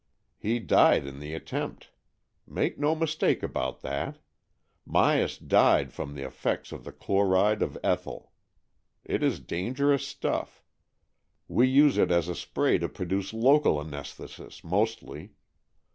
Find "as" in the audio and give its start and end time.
12.09-12.27